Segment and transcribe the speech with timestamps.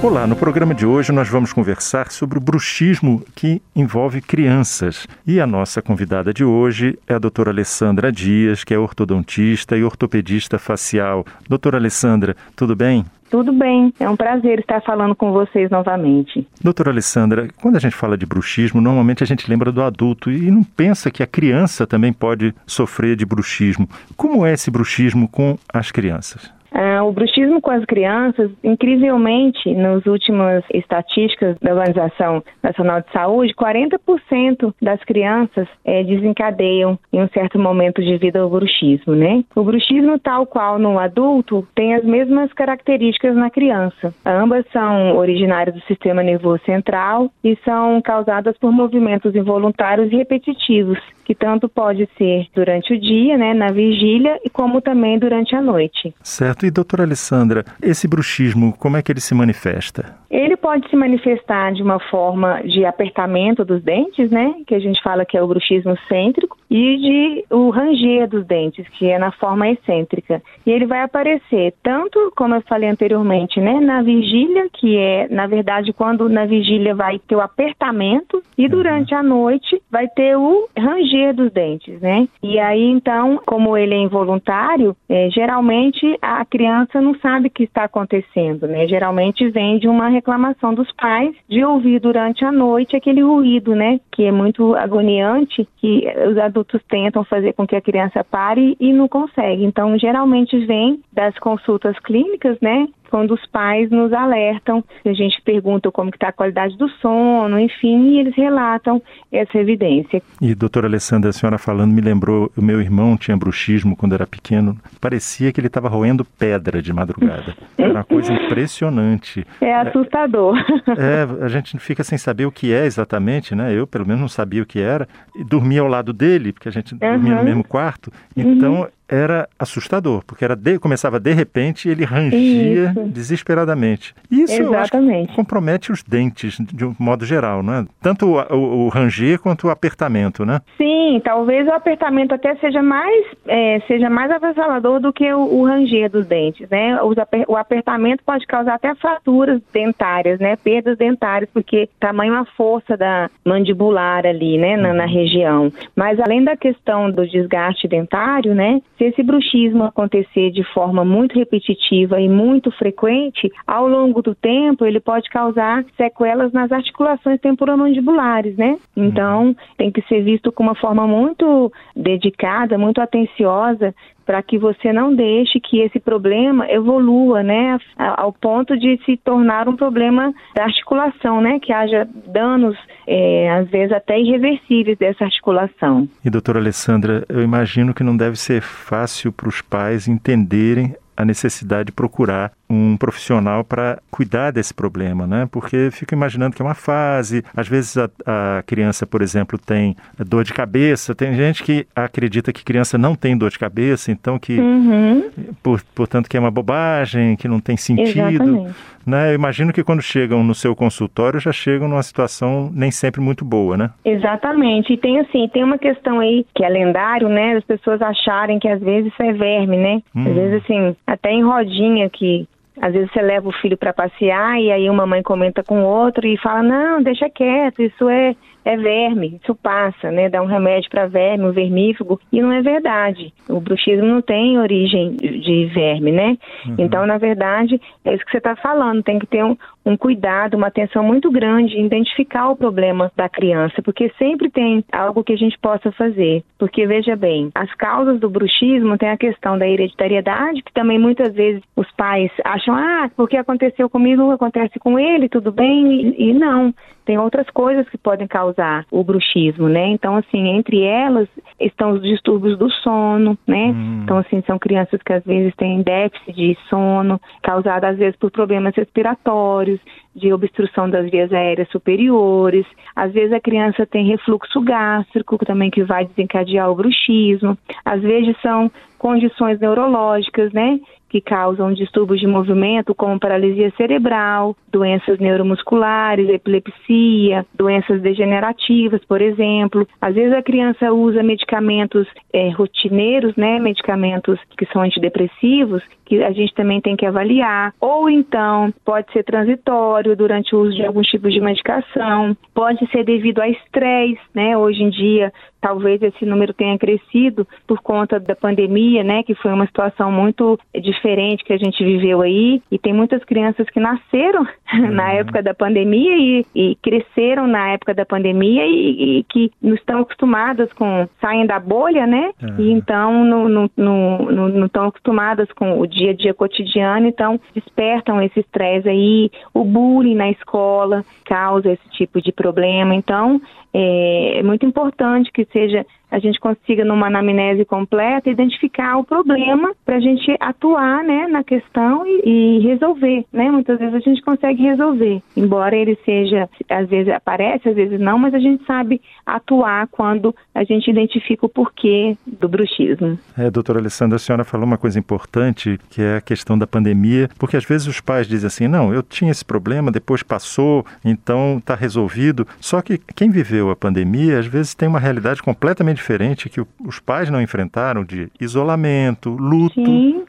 [0.00, 5.08] Olá, no programa de hoje nós vamos conversar sobre o bruxismo que envolve crianças.
[5.26, 9.82] E a nossa convidada de hoje é a doutora Alessandra Dias, que é ortodontista e
[9.82, 11.26] ortopedista facial.
[11.48, 13.04] Doutora Alessandra, tudo bem?
[13.28, 16.46] Tudo bem, é um prazer estar falando com vocês novamente.
[16.62, 20.48] Doutora Alessandra, quando a gente fala de bruxismo, normalmente a gente lembra do adulto e
[20.48, 23.88] não pensa que a criança também pode sofrer de bruxismo.
[24.16, 26.56] Como é esse bruxismo com as crianças?
[26.72, 33.54] Ah, o bruxismo com as crianças, incrivelmente, nas últimas estatísticas da Organização Nacional de Saúde,
[33.54, 39.44] 40% das crianças é, desencadeiam em um certo momento de vida o bruxismo, né?
[39.54, 44.14] O bruxismo, tal qual no adulto, tem as mesmas características na criança.
[44.24, 50.98] Ambas são originárias do sistema nervoso central e são causadas por movimentos involuntários e repetitivos,
[51.24, 55.60] que tanto pode ser durante o dia, né, na vigília, e como também durante a
[55.60, 56.14] noite.
[56.22, 56.57] Certo.
[56.66, 60.16] E, doutora Alessandra, esse bruxismo, como é que ele se manifesta?
[60.30, 65.02] Ele pode se manifestar de uma forma de apertamento dos dentes, né, que a gente
[65.02, 69.32] fala que é o bruxismo cêntrico, e de o ranger dos dentes, que é na
[69.32, 70.42] forma excêntrica.
[70.66, 75.46] E ele vai aparecer tanto, como eu falei anteriormente, né, na vigília, que é, na
[75.46, 78.70] verdade, quando na vigília vai ter o apertamento, e uhum.
[78.70, 82.28] durante a noite vai ter o ranger dos dentes, né?
[82.42, 87.64] E aí, então, como ele é involuntário, é, geralmente a criança não sabe o que
[87.64, 88.86] está acontecendo, né?
[88.86, 94.00] Geralmente vem de uma reclamação dos pais de ouvir durante a noite aquele ruído, né?
[94.12, 96.57] Que é muito agoniante, que os adultos
[96.88, 99.64] tentam fazer com que a criança pare e não consegue.
[99.64, 102.88] Então, geralmente vem das consultas clínicas, né?
[103.10, 108.10] Quando os pais nos alertam, a gente pergunta como está a qualidade do sono, enfim,
[108.10, 110.22] e eles relatam essa evidência.
[110.40, 114.26] E doutora Alessandra, a senhora falando me lembrou, o meu irmão tinha bruxismo quando era
[114.26, 117.56] pequeno, parecia que ele estava roendo pedra de madrugada.
[117.76, 119.46] Era uma coisa impressionante.
[119.60, 120.56] É assustador.
[120.96, 123.72] É, a gente fica sem saber o que é exatamente, né?
[123.74, 125.06] Eu, pelo menos, não sabia o que era.
[125.36, 126.98] E dormia ao lado dele, porque a gente uhum.
[126.98, 128.10] dormia no mesmo quarto.
[128.36, 133.04] Então, uhum era assustador, porque era de, começava de repente e ele rangia Isso.
[133.08, 134.14] desesperadamente.
[134.30, 135.34] Isso Exatamente.
[135.34, 137.86] compromete os dentes de um modo geral, não é?
[138.02, 140.60] Tanto o, o, o, ranger quanto o apertamento, né?
[140.76, 145.64] Sim, talvez o apertamento até seja mais é, seja mais avassalador do que o, o
[145.64, 146.98] ranger dos dentes, né?
[147.46, 150.56] o apertamento pode causar até fraturas dentárias, né?
[150.56, 154.76] Perdas dentárias, porque tamanho a força da mandibular ali, né?
[154.76, 155.10] Na, na uhum.
[155.10, 155.72] região.
[155.96, 158.80] Mas além da questão do desgaste dentário, né?
[158.98, 164.84] Se esse bruxismo acontecer de forma muito repetitiva e muito frequente, ao longo do tempo
[164.84, 168.76] ele pode causar sequelas nas articulações temporomandibulares, né?
[168.96, 173.94] Então, tem que ser visto com uma forma muito dedicada, muito atenciosa,
[174.28, 179.66] para que você não deixe que esse problema evolua, né, ao ponto de se tornar
[179.66, 186.06] um problema da articulação, né, que haja danos, é, às vezes até irreversíveis dessa articulação.
[186.22, 191.24] E doutora Alessandra, eu imagino que não deve ser fácil para os pais entenderem a
[191.24, 195.48] necessidade de procurar um profissional para cuidar desse problema, né?
[195.50, 199.96] Porque fico imaginando que é uma fase, às vezes a, a, criança, por exemplo, tem
[200.16, 204.38] dor de cabeça, tem gente que acredita que criança não tem dor de cabeça, então
[204.38, 205.28] que, uhum.
[205.60, 208.72] por, portanto, que é uma bobagem, que não tem sentido,
[209.08, 209.30] né?
[209.30, 213.44] Eu imagino que quando chegam no seu consultório já chegam numa situação nem sempre muito
[213.44, 213.90] boa, né?
[214.04, 217.56] Exatamente, e tem assim, tem uma questão aí que é lendário, né?
[217.56, 220.02] As pessoas acharem que às vezes isso é verme, né?
[220.14, 220.28] Hum.
[220.28, 222.46] Às vezes assim, até em rodinha que
[222.80, 226.26] às vezes você leva o filho para passear e aí uma mãe comenta com outro
[226.26, 228.34] e fala: não, deixa quieto, isso é
[228.68, 230.28] é verme, isso passa, né?
[230.28, 233.32] Dá um remédio para verme, um vermífugo, e não é verdade.
[233.48, 236.36] O bruxismo não tem origem de verme, né?
[236.66, 236.74] Uhum.
[236.76, 239.56] Então, na verdade, é isso que você está falando, tem que ter um,
[239.88, 244.84] um cuidado, uma atenção muito grande em identificar o problema da criança, porque sempre tem
[244.92, 246.44] algo que a gente possa fazer.
[246.58, 251.32] Porque, veja bem, as causas do bruxismo tem a questão da hereditariedade, que também muitas
[251.34, 256.34] vezes os pais acham, ah, porque aconteceu comigo, acontece com ele, tudo bem, e, e
[256.34, 256.74] não
[257.08, 259.86] tem outras coisas que podem causar o bruxismo, né?
[259.86, 261.26] Então, assim, entre elas
[261.58, 263.72] estão os distúrbios do sono, né?
[263.74, 264.00] Hum.
[264.04, 268.30] Então, assim, são crianças que às vezes têm déficit de sono, causado às vezes por
[268.30, 269.77] problemas respiratórios,
[270.14, 272.66] de obstrução das vias aéreas superiores.
[272.94, 277.56] Às vezes a criança tem refluxo gástrico também que vai desencadear o bruxismo.
[277.84, 280.78] Às vezes são condições neurológicas, né?
[281.08, 289.86] Que causam distúrbios de movimento, como paralisia cerebral, doenças neuromusculares, epilepsia, doenças degenerativas, por exemplo.
[290.00, 296.32] Às vezes a criança usa medicamentos é, rotineiros, né, medicamentos que são antidepressivos, que a
[296.32, 297.72] gente também tem que avaliar.
[297.80, 303.04] Ou então pode ser transitório durante o uso de alguns tipos de medicação, pode ser
[303.04, 304.56] devido a estresse, né?
[304.56, 309.52] Hoje em dia talvez esse número tenha crescido por conta da pandemia, né, que foi
[309.52, 310.58] uma situação muito
[310.98, 314.42] diferente que a gente viveu aí, e tem muitas crianças que nasceram
[314.74, 314.90] uhum.
[314.90, 319.74] na época da pandemia e, e, cresceram na época da pandemia e, e, que não
[319.74, 322.54] estão acostumadas com, saem da bolha, né, uhum.
[322.58, 327.40] e então não, não, não, não estão acostumadas com o dia a dia cotidiano, então
[327.54, 333.40] despertam esse estresse aí, o bullying na escola causa esse tipo de problema, então
[333.72, 339.74] é, é muito importante que seja a gente consiga, numa anamnese completa, identificar o problema
[339.84, 343.24] para a gente atuar né, na questão e, e, resolver.
[343.32, 343.50] Né?
[343.50, 348.18] Muitas vezes a gente consegue resolver, embora ele seja, às vezes aparece, às vezes não,
[348.18, 353.18] mas a gente sabe atuar quando a gente identifica o porquê do bruxismo.
[353.36, 357.28] É, doutora Alessandra, a senhora falou uma coisa importante, que é a questão da pandemia,
[357.38, 361.58] porque às vezes os pais dizem assim, não, eu tinha esse problema, depois passou, então
[361.58, 362.46] está resolvido.
[362.60, 366.98] Só que quem viveu a pandemia, às vezes tem uma realidade completamente diferente que os
[366.98, 369.80] pais não enfrentaram de isolamento, luto,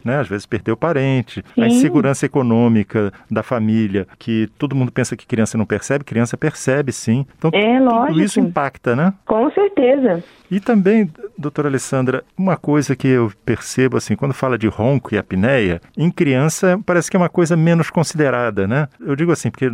[0.03, 0.19] né?
[0.19, 1.61] Às vezes perdeu parente, Sim.
[1.61, 6.91] a insegurança econômica da família, que todo mundo pensa que criança não percebe, criança percebe
[6.91, 7.25] sim.
[7.37, 9.13] Então é, tudo isso impacta, né?
[9.25, 10.23] Com certeza.
[10.49, 15.17] E também, doutora Alessandra, uma coisa que eu percebo assim, quando fala de ronco e
[15.17, 18.87] apneia, em criança parece que é uma coisa menos considerada, né?
[18.99, 19.69] Eu digo assim, porque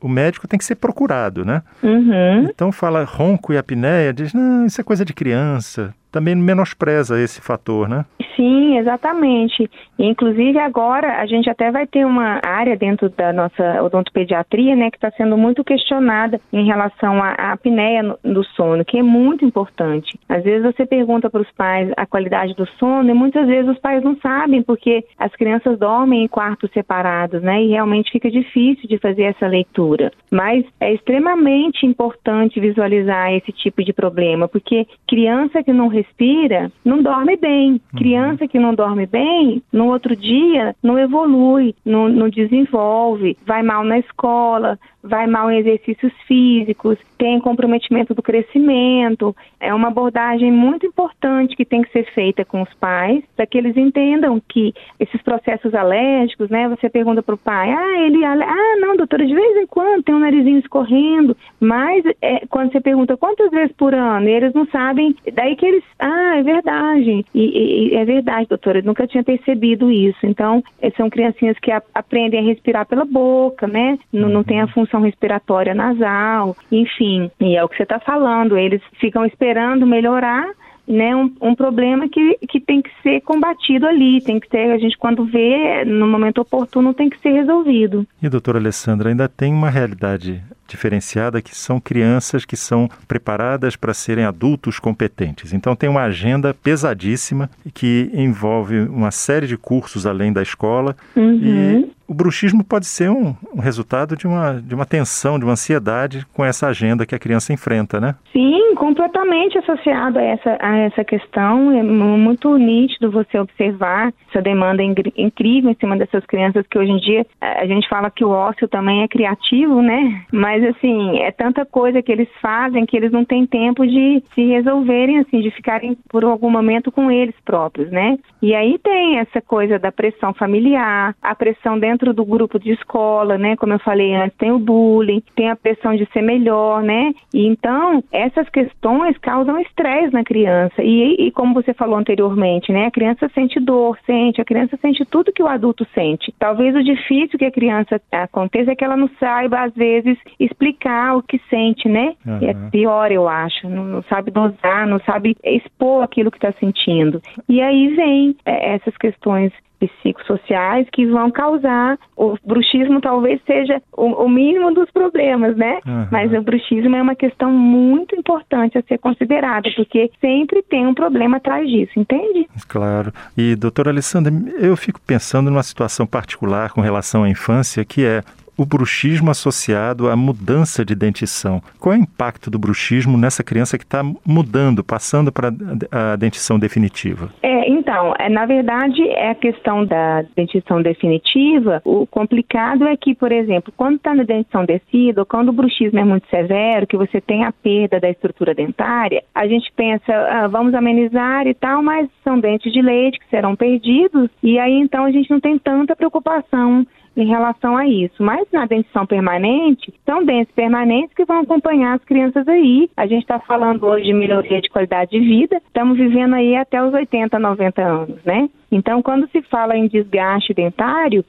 [0.00, 1.62] o médico tem que ser procurado, né?
[1.82, 2.44] Uhum.
[2.44, 7.40] Então fala ronco e apneia, diz, não, isso é coisa de criança também menospreza esse
[7.40, 8.04] fator, né?
[8.36, 9.68] Sim, exatamente.
[9.98, 14.96] Inclusive agora a gente até vai ter uma área dentro da nossa odontopediatria, né, que
[14.96, 20.18] está sendo muito questionada em relação à, apneia do sono, que é muito importante.
[20.28, 23.78] Às vezes você pergunta para os pais a qualidade do sono e muitas vezes os
[23.78, 28.88] pais não sabem porque as crianças dormem em quartos separados, né, e realmente fica difícil
[28.88, 30.12] de fazer essa leitura.
[30.30, 37.02] Mas é extremamente importante visualizar esse tipo de problema, porque criança que não respira, não
[37.02, 37.72] dorme bem.
[37.72, 37.98] Uhum.
[37.98, 43.84] Criança que não dorme bem, no outro dia não evolui, não, não desenvolve, vai mal
[43.84, 49.36] na escola, vai mal em exercícios físicos, tem comprometimento do crescimento.
[49.60, 53.58] É uma abordagem muito importante que tem que ser feita com os pais, para que
[53.58, 56.68] eles entendam que esses processos alérgicos, né?
[56.68, 60.14] Você pergunta para o pai, ah, ele, ah, não, doutora, de vez em quando tem
[60.14, 65.14] um narizinho escorrendo, mas é, quando você pergunta quantas vezes por ano, eles não sabem,
[65.34, 69.90] daí que eles, ah, é verdade, e, e é verdade, doutora, eu nunca tinha percebido
[69.90, 70.24] isso.
[70.24, 70.62] Então,
[70.96, 73.98] são criancinhas que a, aprendem a respirar pela boca, né?
[74.12, 77.30] Não, não tem a função função respiratória nasal, enfim.
[77.40, 80.46] E é o que você está falando, eles ficam esperando melhorar
[80.86, 84.78] né, um, um, problema que, que tem que ser combatido ali, tem que ser, a
[84.78, 88.06] gente quando vê, no momento oportuno, tem que ser resolvido.
[88.22, 93.94] E doutora Alessandra, ainda tem uma realidade diferenciada que são crianças que são preparadas para
[93.94, 95.52] serem adultos competentes.
[95.52, 101.40] Então tem uma agenda pesadíssima que envolve uma série de cursos além da escola uhum.
[101.42, 105.52] e o bruxismo pode ser um, um, resultado de uma, de uma tensão, de uma
[105.52, 108.14] ansiedade com essa agenda que a criança enfrenta, né?
[108.32, 111.72] Sim, completamente associado a essa, a essa questão.
[111.72, 116.98] É muito nítido você observar essa demanda incrível em cima dessas crianças que hoje em
[116.98, 120.24] dia a gente fala que o ócio também é criativo, né?
[120.32, 124.44] Mas assim, é tanta coisa que eles fazem que eles não têm tempo de se
[124.44, 128.18] resolverem, assim, de ficarem por algum momento com eles próprios, né?
[128.42, 132.72] E aí tem essa coisa da pressão familiar, a pressão dentro dentro do grupo de
[132.72, 133.56] escola, né?
[133.56, 137.12] Como eu falei antes, tem o bullying, tem a pressão de ser melhor, né?
[137.32, 140.82] E então, essas questões causam estresse na criança.
[140.82, 142.86] E, e como você falou anteriormente, né?
[142.86, 146.34] A criança sente dor, sente, a criança sente tudo que o adulto sente.
[146.38, 151.16] Talvez o difícil que a criança aconteça é que ela não saiba, às vezes, explicar
[151.16, 152.14] o que sente, né?
[152.26, 152.38] Uhum.
[152.42, 153.68] É pior, eu acho.
[153.68, 157.22] Não, não, sabe dosar, não sabe expor aquilo que está sentindo.
[157.48, 161.98] E aí vem é, essas questões psicossociais que vão causar.
[162.16, 165.80] O bruxismo talvez seja o, o mínimo dos problemas, né?
[165.86, 166.06] Uhum.
[166.10, 170.94] Mas o bruxismo é uma questão muito importante a ser considerada, porque sempre tem um
[170.94, 172.48] problema atrás disso, entende?
[172.68, 173.12] Claro.
[173.36, 178.22] E, doutora Alessandra, eu fico pensando numa situação particular com relação à infância, que é
[178.56, 181.62] o bruxismo associado à mudança de dentição.
[181.78, 185.52] Qual é o impacto do bruxismo nessa criança que está mudando, passando para
[185.90, 187.30] a dentição definitiva?
[187.42, 191.82] É, então, é, na verdade, é a questão da dentição definitiva.
[191.84, 195.98] O complicado é que, por exemplo, quando está na dentição decida, ou quando o bruxismo
[195.98, 200.48] é muito severo, que você tem a perda da estrutura dentária, a gente pensa, ah,
[200.48, 205.04] vamos amenizar e tal, mas são dentes de leite que serão perdidos, e aí então
[205.04, 208.22] a gente não tem tanta preocupação em relação a isso.
[208.22, 212.90] Mas na dentição permanente, são dentes permanentes que vão acompanhar as crianças aí.
[212.96, 216.82] A gente está falando hoje de melhoria de qualidade de vida, estamos vivendo aí até
[216.82, 218.48] os 80, 90 anos, né?
[218.70, 221.24] Então, quando se fala em desgaste dentário,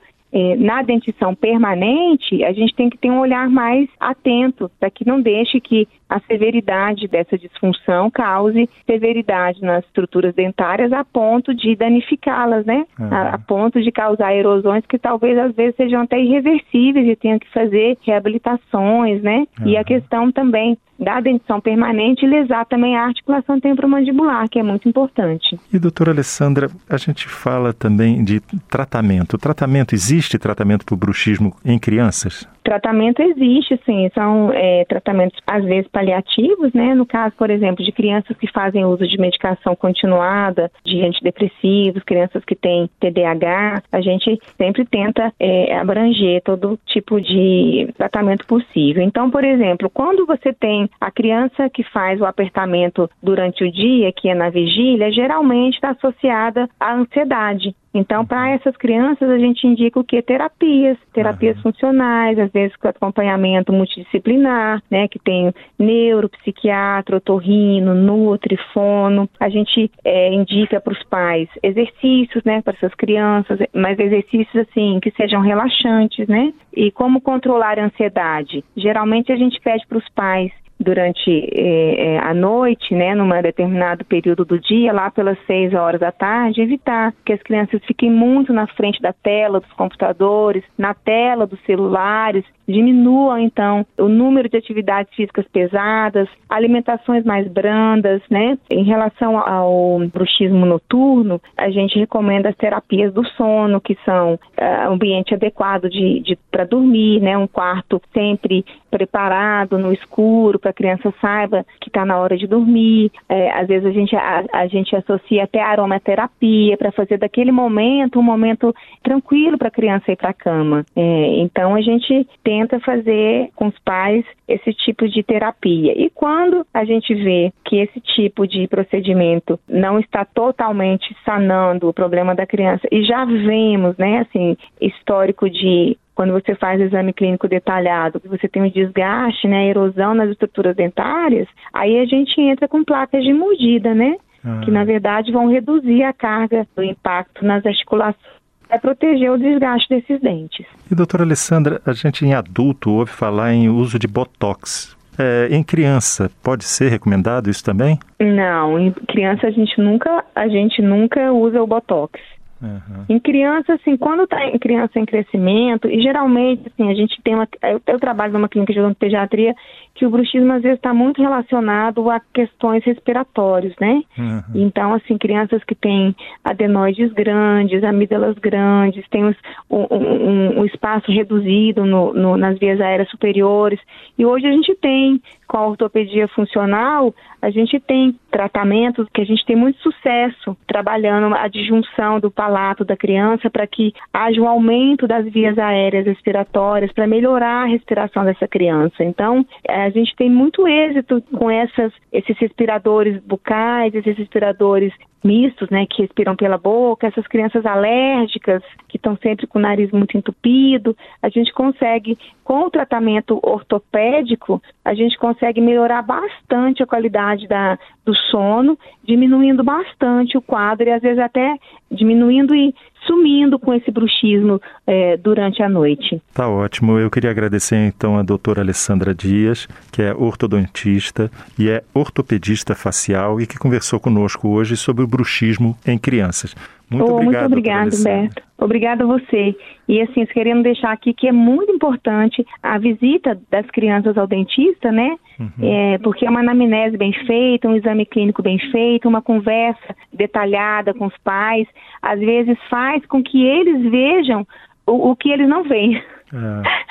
[0.58, 5.22] na dentição permanente, a gente tem que ter um olhar mais atento para que não
[5.22, 12.66] deixe que a severidade dessa disfunção cause severidade nas estruturas dentárias a ponto de danificá-las,
[12.66, 12.86] né?
[13.00, 13.08] Uhum.
[13.12, 17.40] A, a, ponto de causar erosões que talvez às vezes sejam até irreversíveis e tenham
[17.40, 19.48] que fazer reabilitações, né?
[19.60, 19.68] Uhum.
[19.68, 24.88] E a questão também da dentição permanente lesar também a articulação temporomandibular, que é muito
[24.88, 25.60] importante.
[25.72, 29.34] E doutora Alessandra, a gente fala também de tratamento.
[29.34, 32.48] O tratamento existe tratamento para o bruxismo em crianças?
[32.66, 34.10] Tratamento existe, sim.
[34.16, 36.96] São é, tratamentos, às vezes, paliativos, né?
[36.96, 42.44] No caso, por exemplo, de crianças que fazem uso de medicação continuada, de antidepressivos, crianças
[42.44, 49.04] que têm TDAH, a gente sempre tenta é, abranger todo tipo de tratamento possível.
[49.04, 54.12] Então, por exemplo, quando você tem a criança que faz o apertamento durante o dia,
[54.12, 57.76] que é na vigília, geralmente está associada à ansiedade.
[57.96, 60.22] Então, para essas crianças, a gente indica o que?
[60.22, 61.64] Terapias, terapias uhum.
[61.64, 65.08] funcionais, às vezes com acompanhamento multidisciplinar, né?
[65.08, 69.30] Que tem neuro, psiquiatra, otorrino, nutri, fono.
[69.40, 72.62] A gente é, indica para os pais exercícios, né?
[72.62, 76.54] Para essas crianças, mas exercícios, assim, que sejam relaxantes, né?
[76.76, 78.62] E como controlar a ansiedade?
[78.76, 84.44] Geralmente a gente pede para os pais durante eh, a noite, né, num determinado período
[84.44, 88.68] do dia, lá pelas seis horas da tarde, evitar que as crianças fiquem muito na
[88.68, 95.14] frente da tela dos computadores, na tela dos celulares, diminuam então o número de atividades
[95.14, 98.58] físicas pesadas, alimentações mais brandas, né?
[98.70, 104.92] Em relação ao bruxismo noturno, a gente recomenda as terapias do sono, que são uh,
[104.92, 107.38] ambiente adequado de, de para dormir, né?
[107.38, 112.48] Um quarto sempre preparado no escuro para a criança saiba que está na hora de
[112.48, 113.12] dormir.
[113.28, 118.20] É, às vezes a gente a, a gente associa até aromaterapia para fazer daquele momento
[118.20, 120.86] um momento tranquilo para a criança ir para a cama.
[120.96, 125.92] É, então a gente tem tenta fazer com os pais esse tipo de terapia.
[125.96, 131.94] E quando a gente vê que esse tipo de procedimento não está totalmente sanando o
[131.94, 137.46] problema da criança, e já vemos, né, assim, histórico de quando você faz exame clínico
[137.46, 142.70] detalhado, que você tem um desgaste, né, erosão nas estruturas dentárias, aí a gente entra
[142.70, 144.16] com placas de mordida, né?
[144.46, 144.62] Ah.
[144.64, 148.35] Que na verdade vão reduzir a carga do impacto nas articulações
[148.70, 150.66] é proteger o desgaste desses dentes.
[150.92, 154.96] E doutora Alessandra, a gente em adulto ouve falar em uso de botox.
[155.18, 157.98] É, em criança, pode ser recomendado isso também?
[158.20, 162.20] Não, em criança a gente nunca, a gente nunca usa o botox.
[162.62, 163.06] Uhum.
[163.10, 167.36] Em criança, assim, quando está em criança em crescimento, e geralmente, assim, a gente tem
[167.36, 167.48] uma.
[167.62, 169.54] Eu, eu trabalho numa clínica de odontopediatria
[169.94, 174.02] que o bruxismo às vezes está muito relacionado a questões respiratórias, né?
[174.18, 174.42] Uhum.
[174.54, 179.34] Então, assim, crianças que têm adenoides grandes, amígdalas grandes, têm um,
[179.70, 183.80] um, um espaço reduzido no, no, nas vias aéreas superiores.
[184.18, 185.22] E hoje a gente tem,
[185.56, 191.34] com a ortopedia funcional, a gente tem tratamentos que a gente tem muito sucesso trabalhando
[191.34, 196.92] a disjunção do palato da criança para que haja um aumento das vias aéreas respiratórias
[196.92, 199.02] para melhorar a respiração dessa criança.
[199.02, 204.92] Então, é, a gente tem muito êxito com essas, esses respiradores bucais, esses respiradores
[205.26, 209.92] mistos, né, que respiram pela boca, essas crianças alérgicas que estão sempre com o nariz
[209.92, 216.88] muito entupido, a gente consegue, com o tratamento ortopédico, a gente consegue melhorar bastante a
[216.88, 221.58] qualidade da, do sono, diminuindo bastante o quadro e às vezes até
[221.92, 222.74] diminuindo e
[223.06, 226.22] sumindo com esse bruxismo é, durante a noite.
[226.34, 226.98] Tá ótimo.
[227.00, 233.40] Eu queria agradecer então a doutora Alessandra Dias, que é ortodontista e é ortopedista facial
[233.40, 236.56] e que conversou conosco hoje sobre o bruxismo em crianças.
[236.90, 237.24] Muito oh, obrigado.
[237.24, 238.44] Muito obrigado, Beto.
[238.58, 239.56] Obrigada a você.
[239.88, 244.92] E assim, querendo deixar aqui que é muito importante a visita das crianças ao dentista,
[244.92, 245.18] né?
[245.40, 245.50] Uhum.
[245.62, 250.94] É, porque é uma anamnese bem feita, um exame clínico bem feito, uma conversa detalhada
[250.94, 251.68] com os pais,
[252.02, 254.48] às vezes faz com que eles vejam
[254.88, 256.02] o, o que eles não veem.
[256.34, 256.86] É.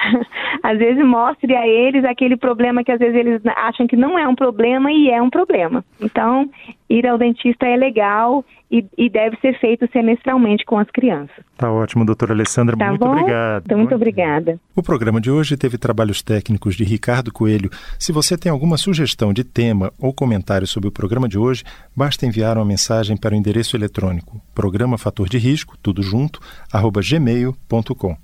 [0.63, 4.27] às vezes mostre a eles aquele problema que às vezes eles acham que não é
[4.27, 5.85] um problema e é um problema.
[6.01, 6.49] Então,
[6.89, 11.45] ir ao dentista é legal e, e deve ser feito semestralmente com as crianças.
[11.57, 12.77] Tá ótimo, doutora Alessandra.
[12.77, 13.13] Tá muito bom?
[13.13, 13.63] obrigado.
[13.67, 14.59] Então, muito obrigada.
[14.75, 17.71] O programa de hoje teve trabalhos técnicos de Ricardo Coelho.
[17.99, 21.63] Se você tem alguma sugestão de tema ou comentário sobre o programa de hoje,
[21.97, 26.41] basta enviar uma mensagem para o endereço eletrônico programa fator de risco, tudo junto,
[26.73, 28.24] arroba gmail.com.